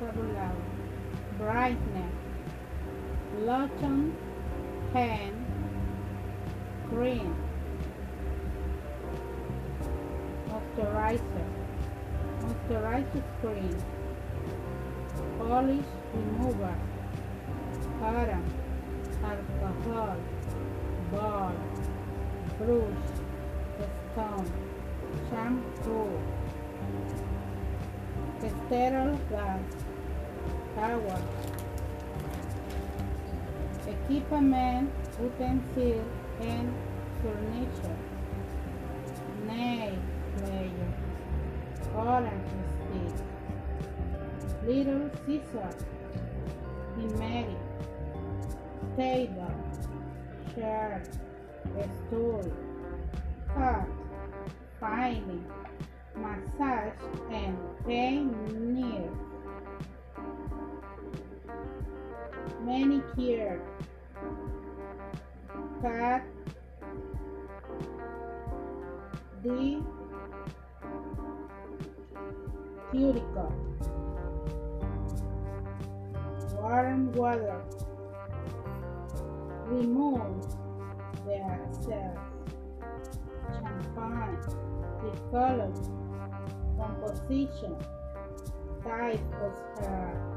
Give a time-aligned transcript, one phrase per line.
[0.00, 0.52] Regular,
[1.38, 2.14] Brightness,
[3.40, 4.16] lotion.
[4.92, 5.34] Pen,
[6.88, 7.36] cream.
[10.78, 11.48] Moisturizer,
[12.40, 13.76] Moisturizer Cream,
[15.38, 16.76] Polish Remover,
[18.00, 18.40] Para,
[19.24, 20.16] Alcohol,
[21.10, 21.52] Ball,
[22.58, 23.12] Brush,
[24.12, 24.52] Stone,
[25.30, 26.18] Shampoo,
[28.66, 29.87] sterile glass
[30.78, 31.20] power
[33.88, 36.04] equipment utensil
[36.40, 36.72] and
[37.20, 37.98] furniture.
[39.46, 39.96] Nail
[40.36, 40.92] player
[41.96, 43.16] orange stick
[44.68, 45.82] little scissors
[46.96, 47.62] numeric
[48.96, 49.54] table.
[50.54, 51.02] Chair
[52.06, 52.52] stool.
[53.54, 53.86] Cut
[54.78, 55.44] filing
[56.14, 57.00] massage
[57.32, 58.24] and pain
[58.74, 59.27] nails
[62.68, 63.62] manicure.
[65.80, 66.22] Cut
[69.42, 69.82] the
[72.90, 73.52] cuticle.
[76.60, 77.62] Warm water.
[79.66, 80.42] Remove
[81.24, 81.40] the
[81.80, 82.18] cells
[83.56, 84.36] champagne.
[85.00, 85.72] The color.
[86.76, 87.76] Composition.
[88.84, 90.28] Type of hair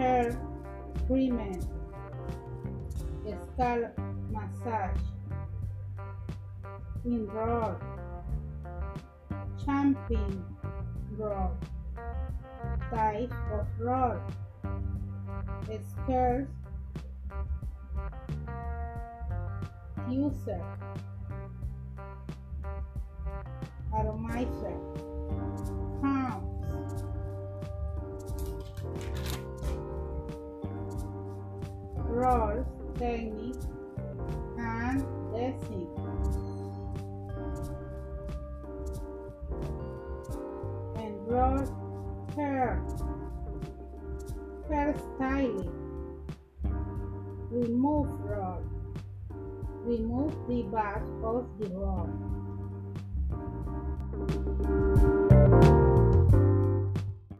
[0.00, 0.40] hair
[1.06, 1.62] treatment
[3.52, 3.98] scalp
[4.32, 5.04] massage.
[7.04, 7.76] Enroll
[9.62, 10.42] champing
[11.18, 11.52] roll
[12.90, 14.18] type of roll
[15.92, 16.50] skirts
[20.08, 20.62] user
[32.20, 32.66] rolls
[32.98, 33.56] technique
[34.58, 35.00] and
[35.30, 35.88] dressing
[40.96, 41.64] and roll
[42.36, 42.84] hair
[44.68, 45.72] hair styling,
[47.50, 48.62] remove roll
[49.86, 52.39] remove the back of the roll